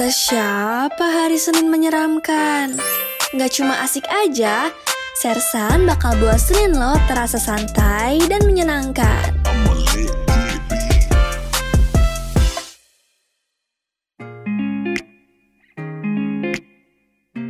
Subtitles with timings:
[0.00, 2.72] Kata siapa hari Senin menyeramkan?
[3.36, 4.72] Gak cuma asik aja,
[5.20, 9.28] Sersan bakal buat Senin lo terasa santai dan menyenangkan.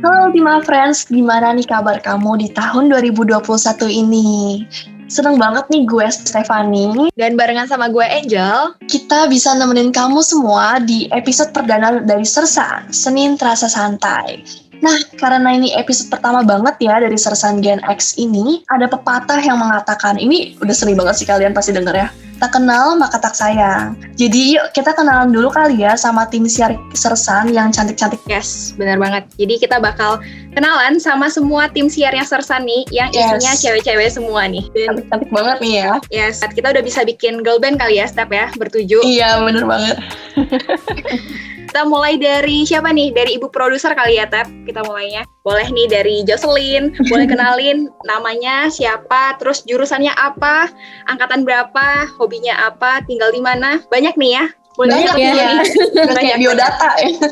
[0.03, 3.47] Halo Ultima Friends, gimana nih kabar kamu di tahun 2021
[3.87, 4.67] ini?
[5.11, 10.79] Seneng banget nih gue Stefani Dan barengan sama gue Angel Kita bisa nemenin kamu semua
[10.79, 14.41] di episode perdana dari Sersan Senin Terasa Santai
[14.81, 19.61] Nah, karena ini episode pertama banget ya dari Sersan Gen X ini, ada pepatah yang
[19.61, 22.09] mengatakan, ini udah sering banget sih kalian pasti denger ya,
[22.41, 23.93] tak kenal maka tak sayang.
[24.17, 28.17] Jadi yuk kita kenalan dulu kali ya sama tim siar Sersan yang cantik-cantik.
[28.25, 29.29] Yes, benar banget.
[29.37, 30.17] Jadi kita bakal
[30.57, 33.61] kenalan sama semua tim siarnya Sersan nih, yang isinya Yes.
[33.61, 34.65] cewek-cewek semua nih.
[34.73, 35.91] Cantik-cantik banget nih ya.
[36.09, 39.05] yes, kita udah bisa bikin girl band kali ya, Step ya, bertujuh.
[39.05, 39.97] Iya, bener banget.
[41.81, 43.09] Kita mulai dari siapa nih?
[43.09, 44.45] Dari ibu produser kali ya, Tep.
[44.69, 45.25] Kita mulainya.
[45.41, 46.93] Boleh nih dari Jocelyn.
[47.09, 50.69] Boleh kenalin namanya siapa, terus jurusannya apa,
[51.09, 53.81] angkatan berapa, hobinya apa, tinggal di mana.
[53.89, 54.45] Banyak nih ya.
[54.77, 55.57] Boleh Banyak ya.
[56.05, 57.09] Udah kayak biodata ya.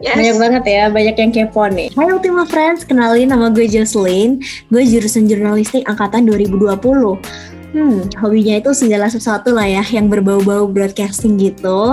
[0.00, 0.16] Yes.
[0.16, 1.92] Banyak banget ya, banyak yang kepo nih.
[1.92, 4.40] Hai Ultima Friends, kenalin nama gue Jocelyn.
[4.72, 6.80] Gue jurusan jurnalistik angkatan 2020.
[7.68, 11.92] Hmm, hobinya itu segala sesuatu lah ya, yang berbau-bau broadcasting gitu.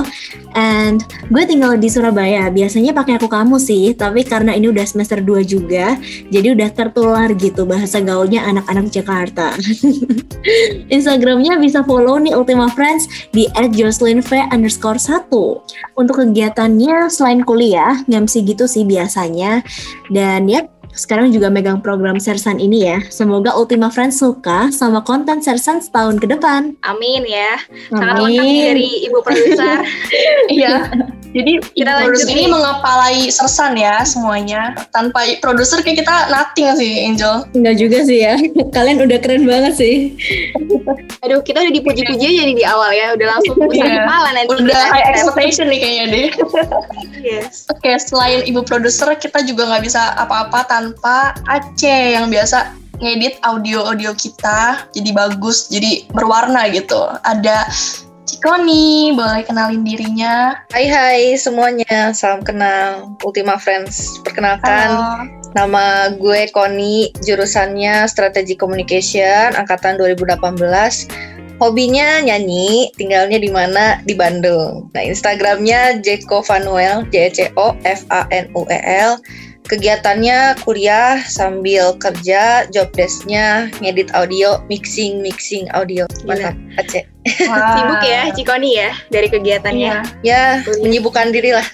[0.55, 5.19] And gue tinggal di Surabaya, biasanya pakai aku kamu sih, tapi karena ini udah semester
[5.19, 5.99] 2 juga,
[6.31, 9.51] jadi udah tertular gitu bahasa gaulnya anak-anak Jakarta.
[10.95, 15.27] Instagramnya bisa follow nih Ultima Friends di @jocelynv underscore 1.
[15.99, 19.59] Untuk kegiatannya selain kuliah, ngemsi gitu sih biasanya.
[20.07, 20.63] Dan ya,
[20.95, 22.97] sekarang juga megang program Sersan ini ya.
[23.07, 26.73] Semoga Ultima Friends suka sama konten Sersan setahun ke depan.
[26.81, 27.59] Amin ya.
[27.87, 29.77] Sangat lengkap nih dari ibu produser.
[30.45, 30.87] Iya.
[31.35, 32.47] Jadi Kita lanjut ini nih.
[32.47, 34.71] mengepalai sersan ya semuanya.
[34.89, 37.43] Tanpa produser kayak kita nothing sih Angel.
[37.51, 38.39] Enggak juga sih ya.
[38.75, 40.15] Kalian udah keren banget sih.
[41.19, 43.11] Aduh, kita udah dipuji-puji aja nih di awal ya.
[43.11, 43.97] Udah langsung besar Iya.
[43.99, 44.51] kepala nanti.
[44.53, 46.27] Udah kita, high expectation nih kayaknya deh.
[47.19, 47.65] Yes.
[47.67, 50.84] Oke, selain ibu produser kita juga nggak bisa apa-apa tanpa
[51.47, 57.09] Aceh yang biasa ngedit audio-audio kita jadi bagus, jadi berwarna gitu.
[57.23, 57.67] Ada
[58.25, 60.57] Cikoni, boleh kenalin dirinya.
[60.73, 64.17] Hai hai semuanya, salam kenal Ultima Friends.
[64.25, 65.29] Perkenalkan, Halo.
[65.53, 70.41] nama gue Koni, jurusannya Strategi Communication, angkatan 2018.
[71.61, 74.01] Hobinya nyanyi, tinggalnya di mana?
[74.03, 74.91] Di Bandung.
[74.91, 79.21] Nah, Instagramnya Jeko Vanuel, J E C O F A N U E L.
[79.65, 86.05] Kegiatannya kuliah sambil kerja, job desk-nya ngedit audio, mixing, mixing audio.
[86.21, 87.01] Mantap, Aceh.
[87.49, 87.73] Wah.
[87.81, 89.93] Sibuk ya, Cikoni ya, dari kegiatannya.
[90.21, 90.21] Iya.
[90.21, 90.81] Ya, Kuliah.
[90.85, 91.65] menyibukkan diri lah.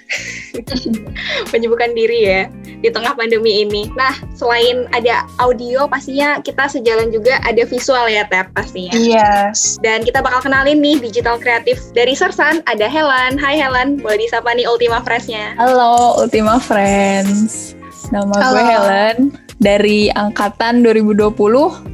[1.52, 2.42] Menyibukkan diri ya,
[2.80, 3.92] di tengah pandemi ini.
[4.00, 8.96] Nah, selain ada audio, pastinya kita sejalan juga ada visual ya, Tep, pastinya.
[8.96, 9.76] Yes.
[9.84, 13.36] Dan kita bakal kenalin nih digital kreatif dari Sersan, ada Helen.
[13.36, 15.60] Hai Helen, boleh disapa nih Ultima Fresh-nya.
[15.60, 17.76] Halo Ultima Friends,
[18.12, 18.68] nama gue Halo.
[18.68, 19.18] Helen
[19.64, 21.32] dari angkatan 2020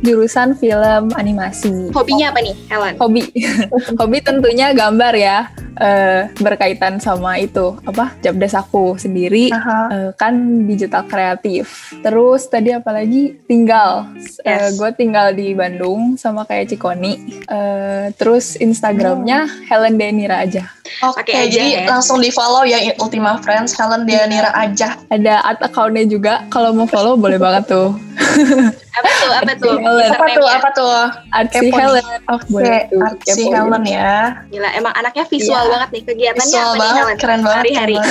[0.02, 1.94] jurusan film animasi.
[1.94, 2.96] Hobinya apa nih, Helen?
[2.98, 3.24] Hobi,
[4.02, 9.80] hobi tentunya gambar ya, eh, berkaitan sama itu apa jobdesk aku sendiri Aha.
[9.88, 10.34] eh, kan
[10.64, 11.94] digital kreatif.
[11.98, 14.76] Terus tadi apalagi tinggal, Eh, Yes.
[14.76, 17.14] gue tinggal di Bandung sama kayak Cikoni.
[17.44, 20.72] Eh, terus Instagramnya Helen Denira aja.
[21.04, 21.88] Oke, aja jadi ya.
[21.88, 24.96] langsung di follow ya Ultima Friends, Helen Dianira aja.
[25.08, 26.34] Ada art account-nya juga.
[26.48, 27.92] Kalau mau follow boleh banget tuh.
[28.98, 29.32] Apa tuh?
[29.32, 29.76] Apa tuh?
[29.78, 30.48] Apa tuh?
[30.48, 30.90] Apa tuh?
[31.30, 31.74] Artsy nih.
[31.74, 32.06] Helen.
[32.28, 33.44] Oke, Artsy.
[33.48, 34.42] Helen ya.
[34.48, 35.72] Gila, emang anaknya visual Iya.
[35.72, 36.04] banget nih.
[36.04, 37.18] Kegiatannya Visual apa nih, banget, Helen?
[37.18, 37.58] keren banget.
[37.62, 37.96] Hari-hari.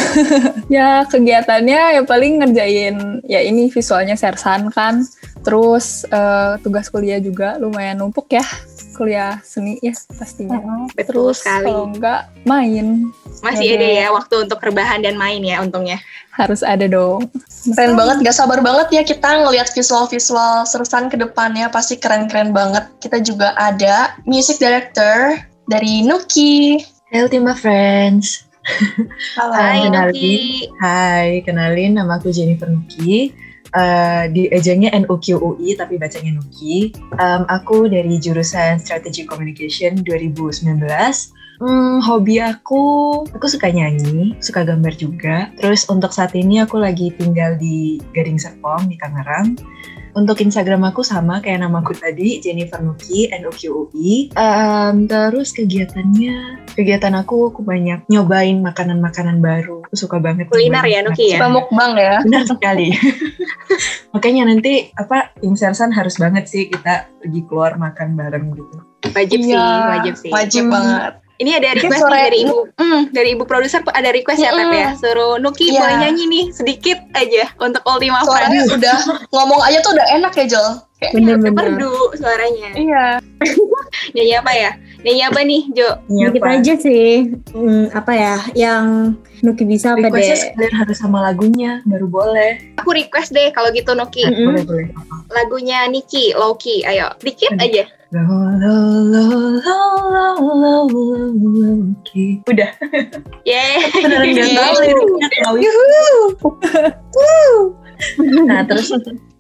[0.67, 5.07] Ya kegiatannya ya paling ngerjain ya ini visualnya sersan kan.
[5.41, 8.43] Terus eh, tugas kuliah juga lumayan numpuk ya.
[8.93, 10.59] Kuliah seni ya pastinya.
[10.91, 11.67] Betul Terus sekali.
[11.67, 13.07] kalau enggak main
[13.45, 16.01] Masih ada ya waktu untuk rebahan dan main ya untungnya.
[16.37, 17.33] harus ada dong.
[17.65, 22.85] Keren banget, gak sabar banget ya kita ngelihat visual-visual sersan ke depannya pasti keren-keren banget.
[23.01, 26.85] Kita juga ada music director dari Nuki.
[27.09, 28.45] Hai Ultima Friends.
[29.41, 29.57] Halo.
[29.57, 30.13] Hai kenalin.
[30.13, 30.37] Nuki.
[30.77, 33.33] Hai, kenalin nama aku Jennifer Nuki.
[33.77, 36.97] Eh, di ejengnya NUQUI tapi bacanya Nuki.
[37.21, 40.81] Em, aku dari jurusan Strategic Communication 2019.
[41.57, 42.85] Hmm, hobi aku,
[43.33, 45.49] aku suka nyanyi, suka gambar juga.
[45.57, 49.57] Terus untuk saat ini aku lagi tinggal di Gading Serpong di Tangerang.
[50.17, 54.33] untuk Instagram aku sama kayak nama aku tadi, Jennifer Nuki, N-U-Q-U-I.
[54.33, 59.85] Um, terus kegiatannya, kegiatan aku, aku banyak nyobain makanan-makanan baru.
[59.85, 60.49] Aku suka banget.
[60.49, 61.45] Kuliner ya, Nuki ya?
[61.45, 62.25] Suka mukbang ya.
[62.25, 62.97] Benar sekali.
[64.17, 68.77] Makanya nanti apa tim Sersan harus banget sih kita pergi keluar makan bareng gitu.
[69.13, 70.31] Wajib sih, wajib sih.
[70.33, 71.26] Wajib banget.
[71.37, 74.91] Ini ada request nih dari ibu, hmm, dari ibu produser ada request ya Tep ya.
[74.97, 75.81] Suruh Nuki Iya.
[75.81, 78.73] boleh nyanyi nih sedikit aja untuk Ultima Suaranya Friends.
[78.73, 78.99] udah
[79.31, 80.69] ngomong aja tuh udah enak ya Jol.
[80.97, 81.53] Kayak, Bener-bener.
[81.77, 82.69] Merdu suaranya.
[82.73, 83.05] iya.
[84.17, 84.71] Nyanyi apa ya?
[84.99, 85.89] Nyanyi apa nih Jo?
[86.09, 86.57] Dikit Nyapa.
[86.57, 87.09] aja sih.
[87.53, 88.35] Hmm, apa ya?
[88.57, 88.85] Yang
[89.45, 90.43] Nuki bisa apa Requestnya deh?
[90.49, 92.77] sekedar harus sama lagunya, baru boleh.
[92.81, 94.25] Aku request deh kalau gitu Nuki.
[94.25, 94.47] Mm-mm.
[94.49, 94.87] Boleh, boleh.
[95.35, 96.87] Lagunya Niki, Loki.
[96.87, 97.67] Ayo, dikit Aduh.
[97.67, 97.85] aja.
[98.15, 99.23] Lo, lo, lo,
[99.59, 99.77] lo,
[100.15, 102.27] lo, lo, lo, lo, oke.
[102.47, 102.71] Udah.
[103.43, 103.83] Yeay.
[103.99, 105.57] Beneran gak tahu liriknya tahu.
[108.47, 108.93] Nah terus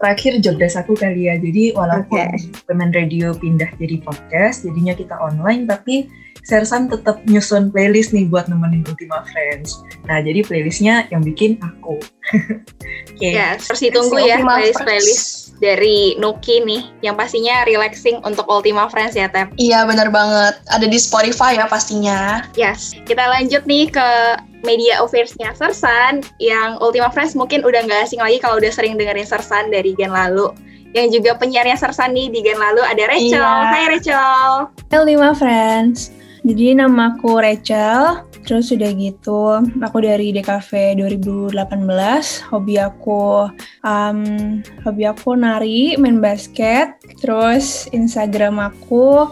[0.02, 1.38] terakhir job desk aku kali ya.
[1.38, 2.26] Jadi walaupun
[2.66, 6.10] Women Radio pindah jadi podcast, jadinya kita online, tapi
[6.46, 9.82] Sersan tetap nyusun playlist nih buat nemenin Ultima Friends.
[10.06, 11.98] Nah jadi playlistnya yang bikin aku.
[13.10, 13.34] Oke.
[13.34, 16.86] Ya, terus ditunggu Si ya playlist-playlist dari Nuki nih.
[17.02, 19.58] Yang pastinya relaxing untuk Ultima Friends ya, Tep.
[19.58, 20.54] Iya bener banget.
[20.70, 22.46] Ada di Spotify ya pastinya.
[22.54, 24.08] Yes, kita lanjut nih ke
[24.62, 29.26] media affairs-nya Sersan yang Ultima Friends mungkin udah nggak asing lagi kalau udah sering dengerin
[29.26, 30.54] Sersan dari gen lalu.
[30.94, 33.34] Yang juga penyiarnya Sersan nih di gen lalu ada Rachel.
[33.34, 33.66] Iya.
[33.74, 34.70] Hai Rachel.
[34.94, 36.15] Hai Ultima Friends.
[36.46, 38.22] Jadi nama aku Rachel.
[38.46, 41.58] Terus udah gitu, aku dari DKV 2018.
[42.54, 43.50] Hobi aku,
[43.82, 44.18] um,
[44.86, 47.02] hobi aku nari, main basket.
[47.18, 49.26] Terus Instagram aku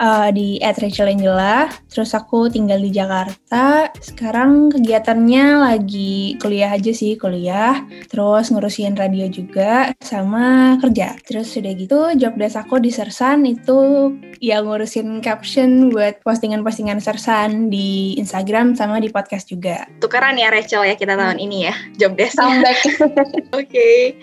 [0.00, 1.68] uh, di @rachelangela.
[1.90, 3.90] Terus aku tinggal di Jakarta.
[3.98, 7.84] Sekarang kegiatannya lagi kuliah aja sih, kuliah.
[8.08, 11.18] Terus ngurusin radio juga sama kerja.
[11.26, 17.68] Terus udah gitu, job desk aku di Sersan itu ya ngurusin caption buat postingan-postingan Sersan
[17.68, 19.86] di Instagram sama di podcast juga.
[19.98, 22.38] Tukeran ya Rachel ya kita tahun ini ya job desk.
[22.38, 22.78] Comeback.
[23.60, 24.14] Oke.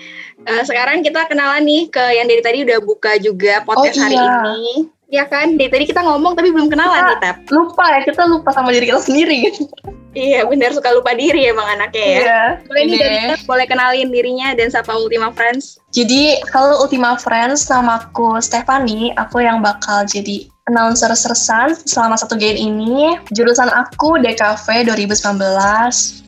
[0.46, 4.18] Eh, sekarang kita kenalan nih ke yang dari tadi udah buka juga podcast Oh, hari
[4.20, 4.36] iya.
[4.46, 4.95] ini.
[5.06, 7.38] Ya kan, dari tadi kita ngomong tapi belum kenalan nih, Tap.
[7.54, 9.54] lupa ya, kita lupa sama diri kita sendiri.
[10.16, 12.20] Iya, benar suka lupa diri emang anaknya ya.
[12.24, 12.42] Iya.
[12.72, 13.04] Boleh nih Ini.
[13.04, 15.76] dari Tap, boleh kenalin dirinya dan sapa Ultima Friends.
[15.92, 19.12] Jadi, halo Ultima Friends, nama aku Stefani.
[19.20, 23.20] Aku yang bakal jadi announcer sersan selama satu game ini.
[23.36, 25.36] Jurusan aku DKV 2019.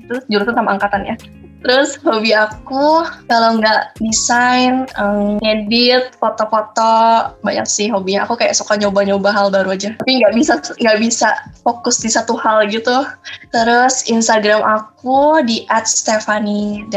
[0.08, 1.16] Terus jurusan sama angkatan ya.
[1.62, 8.24] Terus hobi aku kalau nggak desain, em, ngedit, foto-foto, banyak sih hobinya.
[8.30, 9.94] Aku kayak suka nyoba-nyoba hal baru aja.
[9.98, 11.30] Tapi nggak bisa nggak bisa
[11.66, 13.04] fokus di satu hal gitu.
[13.52, 16.94] Terus Instagram aku di @stefanidnt,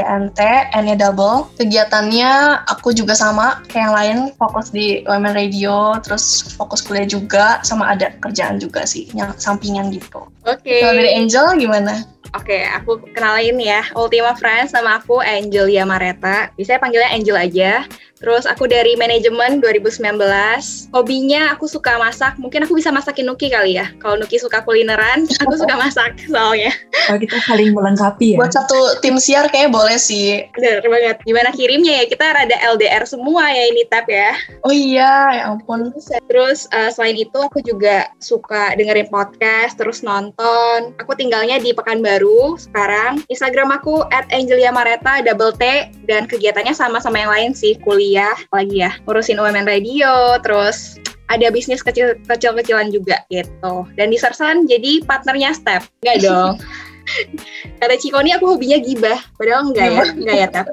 [0.76, 1.48] n-nya double.
[1.56, 7.64] Kegiatannya aku juga sama kayak yang lain, fokus di Women Radio, terus fokus kuliah juga,
[7.64, 10.28] sama ada kerjaan juga sih, yang sampingan gitu.
[10.44, 10.84] Oke.
[10.84, 12.04] Kalau dari Angel gimana?
[12.30, 13.82] Oke, aku kenalin ya.
[13.98, 16.54] Ultima Friends sama aku Angelia Mareta.
[16.54, 17.82] Bisa panggilnya Angel aja.
[18.20, 20.20] Terus aku dari manajemen 2019.
[20.92, 22.36] Hobinya aku suka masak.
[22.36, 23.88] Mungkin aku bisa masakin Nuki kali ya.
[23.96, 26.68] Kalau Nuki suka kulineran, aku suka masak soalnya.
[27.08, 28.38] Kalau kita saling melengkapi ya.
[28.44, 30.44] Buat satu tim siar kayaknya boleh sih.
[30.52, 31.16] Bener banget.
[31.24, 32.04] Gimana kirimnya ya?
[32.12, 34.36] Kita rada LDR semua ya ini tab ya.
[34.68, 35.88] Oh iya, ya ampun.
[36.28, 40.92] Terus uh, selain itu aku juga suka dengerin podcast, terus nonton.
[41.00, 43.24] Aku tinggalnya di Pekanbaru sekarang.
[43.32, 47.80] Instagram aku @angeliamareta double T dan kegiatannya sama sama yang lain sih,
[48.10, 48.90] kuliah lagi ya.
[49.06, 50.98] Ngurusin UMN Radio, terus
[51.30, 53.86] ada bisnis kecil kecil-kecilan juga gitu.
[53.94, 55.86] Dan di Sersan jadi partnernya Step.
[56.02, 56.52] Enggak dong.
[57.78, 60.66] Kata Cikoni aku hobinya gibah, padahal enggak ya, enggak ya Tep.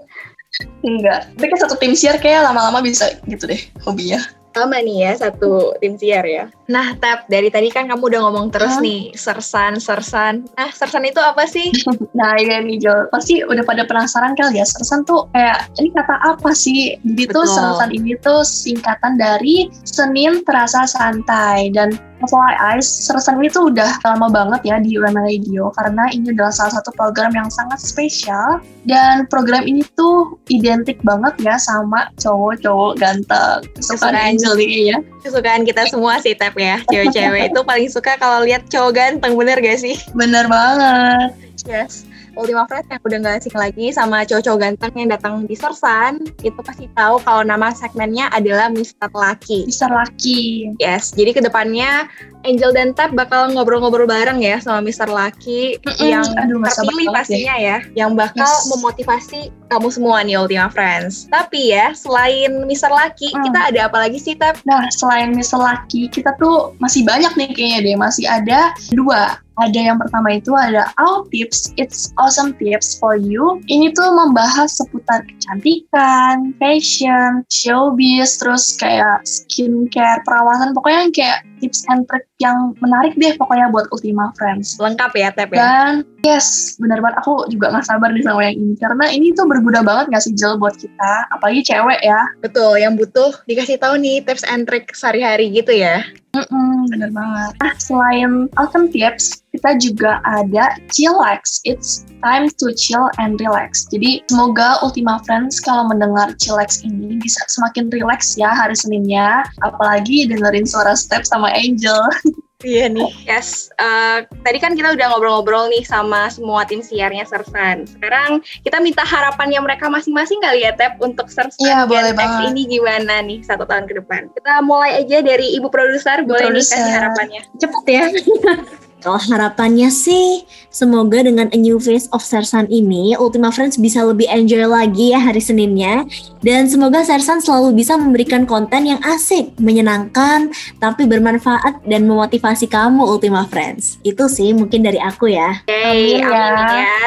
[0.81, 1.29] Enggak.
[1.37, 4.17] Tapi kan satu tim siar kayak lama-lama bisa gitu deh hobinya.
[4.57, 6.49] sama nih ya satu tim siar ya.
[6.67, 8.83] Nah, Tap, dari tadi kan kamu udah ngomong terus Hah?
[8.83, 10.43] nih, sersan, sersan.
[10.59, 11.71] Nah, sersan itu apa sih?
[12.17, 16.17] Nah iya nih Jo, pasti udah pada penasaran kali ya sersan tuh kayak ini kata
[16.25, 16.97] apa sih?
[17.05, 17.53] Jadi tuh Betul.
[17.53, 21.93] sersan ini tuh singkatan dari Senin Terasa Santai dan
[22.25, 26.81] FYI, sersan ini tuh udah lama banget ya di UMN Radio karena ini adalah salah
[26.81, 28.57] satu program yang sangat spesial
[28.89, 33.61] dan program ini tuh identik banget ya sama cowok-cowok ganteng.
[33.77, 34.17] Kesukaan.
[34.17, 34.97] Angel nih ya.
[35.21, 36.83] Kesukaan kita semua sih, Tap ya.
[36.89, 39.95] Cewek-cewek itu paling suka kalau lihat cowok ganteng, bener gak sih?
[40.17, 41.37] Bener banget.
[41.63, 42.03] Yes.
[42.37, 46.59] Ultima Friends yang udah gak asing lagi sama cowok-cowok ganteng yang datang di Sersan, itu
[46.61, 49.09] pasti tahu kalau nama segmennya adalah Mr.
[49.09, 49.65] Lucky.
[49.65, 50.69] Mister Laki.
[50.77, 52.05] Yes, jadi ke depannya
[52.47, 55.11] Angel dan Tap bakal ngobrol-ngobrol bareng ya sama Mr.
[55.11, 58.71] Lucky Mm-mm, yang aduh, terpilih pastinya ya, yang bakal Yes.
[58.71, 61.27] memotivasi kamu semua nih Ultima Friends.
[61.27, 63.43] Tapi ya, selain Mister Lucky, Hmm.
[63.43, 64.55] kita ada apa lagi sih, Tap?
[64.63, 65.59] Nah, selain Mr.
[65.59, 67.95] Lucky, kita tuh masih banyak nih kayaknya deh.
[67.99, 69.35] Masih ada dua.
[69.57, 73.57] Ada yang pertama itu ada All Tips, It's Awesome Tips for You.
[73.65, 81.81] Ini tuh membahas seputar kecantikan, fashion, showbiz, terus kayak skincare, perawatan, pokoknya yang kayak tips
[81.89, 84.77] and trick yang menarik deh pokoknya buat Ultima Friends.
[84.77, 85.57] Lengkap ya, Tap ya?
[85.57, 85.93] Dan
[86.27, 89.79] yes, benar banget aku juga gak sabar nih sama yang ini karena ini tuh berguna
[89.81, 92.21] banget gak sih Jel buat kita, apalagi cewek ya.
[92.43, 96.03] Betul, yang butuh dikasih tahu nih tips and trick sehari-hari gitu ya.
[96.37, 97.51] Mm-mm, bener banget.
[97.57, 101.65] Nah, selain awesome tips, kita juga ada chillax.
[101.65, 103.89] It's time to chill and relax.
[103.89, 109.49] Jadi semoga Ultima Friends kalau mendengar chillax ini bisa semakin relax ya hari Seninnya.
[109.65, 112.05] Apalagi dengerin suara step sama Angel.
[112.65, 113.69] Iya nih, yes.
[113.77, 117.85] Eh, tadi kan kita udah ngobrol-ngobrol nih sama semua tim siarnya Sersan.
[117.85, 122.17] Sekarang kita minta harapannya mereka masing-masing kali ya, Tep, untuk Sersan Iya, Gen boleh X
[122.17, 122.41] banget.
[122.49, 124.33] ini gimana nih satu tahun ke depan.
[124.33, 127.41] Kita mulai aja dari Ibu Produser, boleh nih kasih harapannya.
[127.61, 128.05] Cepet ya.
[128.97, 130.41] Kalau harapannya sih,
[130.73, 135.21] semoga dengan A New Face of Sersan ini, Ultima Friends bisa lebih enjoy lagi ya
[135.21, 136.01] hari Seninnya.
[136.41, 140.49] Dan semoga Sersan selalu bisa memberikan konten yang asik, menyenangkan,
[140.81, 144.01] tapi bermanfaat dan memotivasi kamu Ultima Friends.
[144.01, 145.61] Itu sih mungkin dari aku ya.
[145.69, 146.41] Oke, Amin ya.
[146.41, 146.97] amin ya.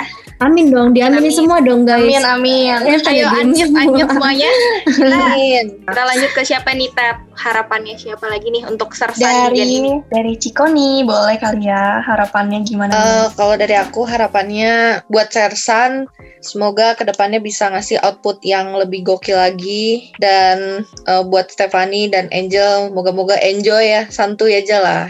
[0.41, 1.37] Amin dong, diaminin Amin.
[1.37, 2.01] semua dong guys.
[2.01, 2.77] Amin, amin.
[2.81, 3.81] Ya, Ayo semua.
[3.85, 4.51] anjut semuanya.
[5.29, 5.65] Amin.
[5.85, 7.17] kita lanjut ke siapa nih, Tep?
[7.37, 9.93] Harapannya siapa lagi nih untuk Sersan di Gen ini?
[10.09, 12.89] Dari dari Ciko nih, boleh kali ya harapannya gimana?
[12.89, 13.05] nih?
[13.05, 16.09] Eh, kalau dari aku harapannya buat Sersan
[16.41, 22.33] semoga ke depannya bisa ngasih output yang lebih gokil lagi dan eh, buat Stefani dan
[22.33, 25.05] Angel moga-moga enjoy ya santuy aja lah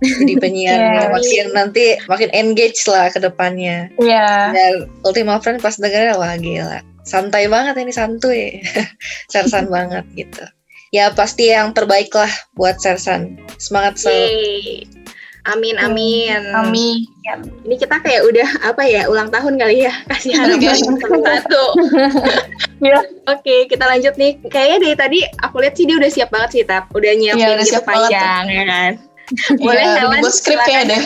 [0.00, 1.08] jadi penyiarnya Iya.
[1.10, 4.50] makin nanti makin engage lah ke depannya Iya.
[4.50, 8.60] dan Ultima Friend pas dengerin wah gila santai banget ini santuy
[9.32, 10.44] Sersan banget gitu
[10.90, 14.84] ya pasti yang terbaik lah buat Sersan semangat selalu Yeay.
[15.48, 16.52] Amin, amin.
[16.52, 17.08] Amin.
[17.64, 20.76] Ini kita kayak udah apa ya ulang tahun kali ya kasih harapan
[21.24, 21.64] satu.
[22.84, 23.00] Iya.
[23.32, 24.36] Oke kita lanjut nih.
[24.52, 26.92] Kayaknya dari tadi aku lihat sih dia udah siap banget sih tap.
[26.92, 28.92] Udah nyiapin Iya, udah gitu siap banget panjang ya kan.
[29.62, 31.02] Boleh Iya, Helen skrip ya deh.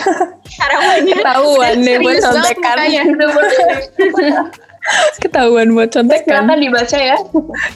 [0.55, 1.17] harapannya.
[1.21, 2.77] Ketahuan deh buat contekan.
[5.21, 6.45] Ketahuan buat contekan.
[6.45, 7.17] Silakan dibaca ya.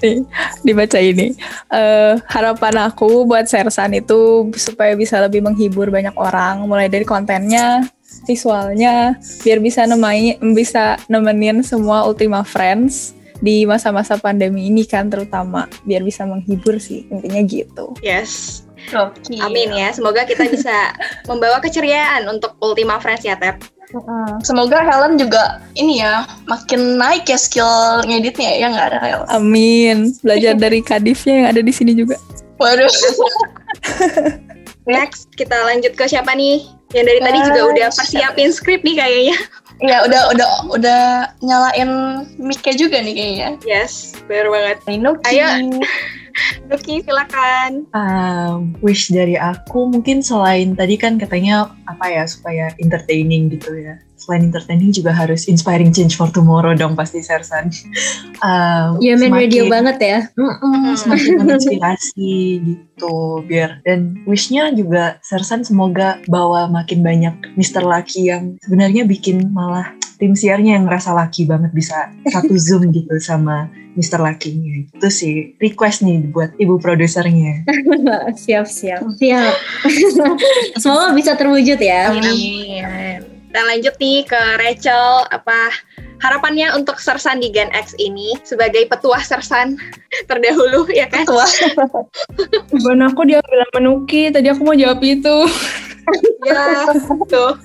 [0.05, 0.17] Nih,
[0.61, 1.33] dibaca ini.
[1.73, 7.88] Eh, harapan aku buat Sersan itu supaya bisa lebih menghibur banyak orang, mulai dari kontennya,
[8.28, 15.71] visualnya, biar bisa nemai, bisa nemenin semua Ultima Friends di masa-masa pandemi ini kan terutama
[15.87, 17.95] biar bisa menghibur sih intinya gitu.
[18.02, 18.62] Yes.
[18.95, 19.38] Oke.
[19.42, 19.90] Amin ya.
[19.90, 20.95] Semoga kita bisa
[21.30, 23.61] membawa keceriaan untuk Ultima Friends ya Tep.
[24.45, 29.28] Semoga Helen juga ini ya makin naik ya skill ngeditnya ya nggak ada Helen.
[29.33, 29.97] Amin.
[30.21, 32.21] Belajar dari kadifnya yang ada di sini juga.
[32.61, 32.90] Waduh.
[34.88, 36.68] Next kita lanjut ke siapa nih?
[36.97, 39.37] Yang dari tadi juga Eh, udah persiapin skrip nih kayaknya.
[39.78, 41.02] Iya udah udah udah
[41.38, 41.90] nyalain
[42.35, 43.49] mic-nya juga nih kayaknya.
[43.62, 44.76] Yes, benar banget.
[44.99, 45.38] Nuki.
[45.38, 45.49] Ayo.
[46.70, 47.87] Lucky silakan.
[47.90, 53.99] Um, wish dari aku mungkin selain tadi kan katanya apa ya supaya entertaining gitu ya.
[54.18, 57.70] Selain entertaining juga harus inspiring change for tomorrow dong pasti Sersan.
[58.38, 60.18] Um, Ya main radio banget ya.
[60.94, 67.82] Semakin menginspirasi gitu biar dan wishnya juga Sersan semoga bawa makin banyak Mr.
[67.82, 73.16] Lucky yang sebenarnya bikin malah tim siarnya yang ngerasa lucky banget bisa satu zoom gitu
[73.22, 74.22] sama Mr.
[74.22, 77.66] Lucky-nya itu sih request nih buat ibu produsernya
[78.42, 79.54] siap siap siap.
[80.78, 82.14] Semoga bisa terwujud ya.
[82.14, 83.38] Amin.
[83.58, 85.26] Kita lanjut nih ke Rachel.
[85.34, 85.74] Apa
[86.22, 89.74] harapannya untuk Sersan di Gen X ini sebagai petuah Sersan
[90.30, 91.26] terdahulu ya kan?
[91.26, 91.42] Tua.
[92.70, 95.42] Bukan aku diambil sama Nuki, tadi aku mau jawab itu.
[96.40, 96.88] Ya,
[97.28, 97.60] tuh.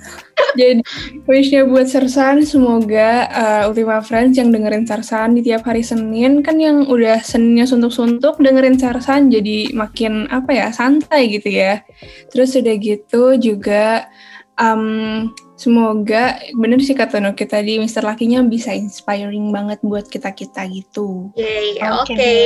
[0.58, 0.84] Jadi
[1.30, 6.60] wishnya buat Sersan semoga uh, Ultima Friends yang dengerin Sersan di tiap hari Senin kan
[6.60, 11.86] yang udah Seninnya suntuk-suntuk dengerin Sersan jadi makin apa ya santai gitu ya.
[12.34, 14.10] Terus udah gitu juga
[14.58, 18.04] um, semoga bener sih kata Nuki tadi Mr.
[18.06, 21.30] Lakinya bisa inspiring banget buat kita-kita gitu.
[21.38, 22.14] Yay, oke.
[22.14, 22.36] Oke.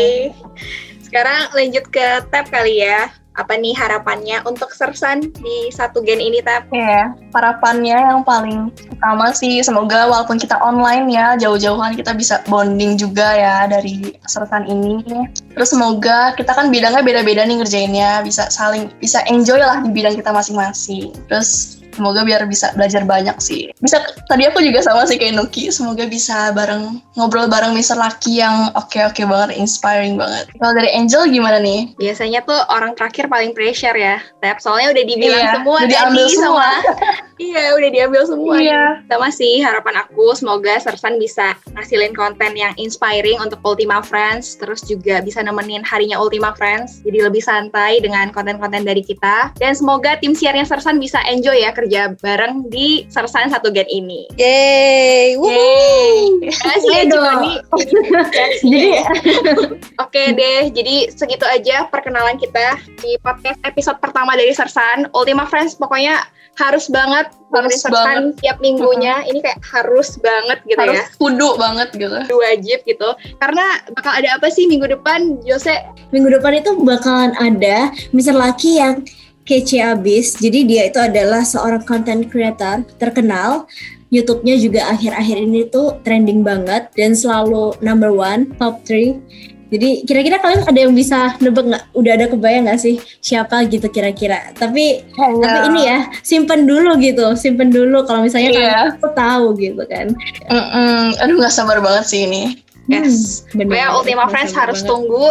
[1.04, 3.08] Sekarang lanjut ke tab kali ya.
[3.38, 6.66] Apa nih harapannya untuk Sersan di satu gen ini tab?
[6.74, 12.98] Ya, harapannya yang paling utama sih semoga walaupun kita online ya, jauh-jauhan kita bisa bonding
[12.98, 15.06] juga ya dari sersan ini.
[15.54, 20.18] Terus semoga kita kan bidangnya beda-beda nih ngerjainnya, bisa saling bisa enjoy lah di bidang
[20.18, 21.14] kita masing-masing.
[21.30, 23.70] Terus Semoga biar bisa belajar banyak sih.
[23.78, 25.70] Bisa tadi aku juga sama sih kayak Nuki.
[25.70, 27.98] Semoga bisa bareng ngobrol bareng Mr.
[27.98, 30.46] Lucky yang oke-oke banget, inspiring banget.
[30.56, 31.92] Kalau dari Angel gimana nih?
[31.98, 34.22] Biasanya tuh orang terakhir paling pressure ya.
[34.38, 36.68] Tep, soalnya udah dibilang Iya, semua udah tadi semua.
[36.70, 36.70] sama.
[37.38, 38.58] iya, udah diambil semua.
[38.58, 39.02] Iya.
[39.08, 44.84] Sama sih harapan aku semoga Sersan bisa ngasilin konten yang inspiring untuk Ultima Friends, terus
[44.84, 49.54] juga bisa nemenin harinya Ultima Friends, jadi lebih santai dengan konten-konten dari kita.
[49.56, 54.28] Dan semoga tim siarnya Sersan bisa enjoy ya kerja bareng di Sersan satu gen ini.
[54.36, 55.38] Yeay.
[55.38, 56.18] Yeay.
[56.66, 57.02] Kasih ya.
[57.08, 57.54] Joni.
[58.62, 58.88] Jadi
[60.04, 65.10] Oke deh, jadi segitu aja perkenalan kita di podcast episode pertama dari Sersan.
[65.12, 66.22] Ultima Friends pokoknya
[66.58, 69.24] harus banget Harus dengerin Sersan tiap minggunya.
[69.24, 71.04] Ini kayak harus banget gitu Harus ya.
[71.16, 72.16] kudu banget gitu.
[72.28, 73.08] Wajib gitu.
[73.40, 73.64] Karena
[73.96, 75.72] bakal ada apa sih minggu depan, Jose?
[76.08, 78.32] minggu depan itu bakalan ada Mr.
[78.36, 79.04] Lucky yang
[79.48, 80.36] kece abis.
[80.36, 83.64] Jadi dia itu adalah seorang content creator terkenal.
[84.08, 89.20] YouTube-nya juga akhir-akhir ini tuh trending banget dan selalu number one, top 3.
[89.68, 91.84] Jadi kira-kira kalian ada yang bisa nebak nggak?
[91.92, 94.56] Udah ada kebayang nggak sih siapa gitu kira-kira?
[94.56, 99.84] Tapi tapi ini ya simpen dulu gitu, simpen dulu kalau misalnya kalian tuh tahu gitu
[99.84, 100.16] kan.
[100.48, 101.20] Mm-mm.
[101.20, 102.64] Aduh nggak sabar banget sih ini.
[102.88, 103.44] Yes.
[103.52, 104.62] Hmm, bener banget, Ultima bener Friends banget.
[104.64, 105.26] harus tunggu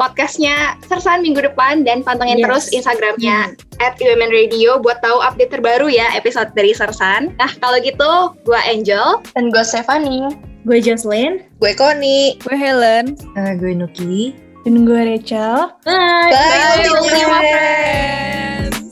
[0.00, 2.44] podcastnya Sersan minggu depan dan pantengin Yes.
[2.48, 3.52] terus Instagramnya
[3.84, 7.36] at UMN Radio buat tahu update terbaru ya episode dari Sersan.
[7.36, 9.20] Nah kalau gitu, gua Angel.
[9.36, 10.53] Dan gue Stephanie.
[10.64, 11.44] Gue Jocelyn.
[11.60, 12.40] Gue Koni.
[12.40, 13.12] Gue Helen.
[13.36, 14.32] Eh, gue Nuki.
[14.64, 15.76] Dan gue Rachel.
[15.84, 16.32] Bye.
[16.32, 18.88] Bye, Ultima Ultima Friends.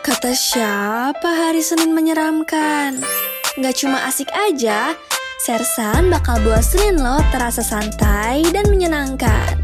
[0.00, 3.04] Kata siapa hari Senin menyeramkan?
[3.60, 4.96] Gak cuma asik aja,
[5.36, 9.55] Sersan bakal buat Senin lo terasa santai dan menyenangkan.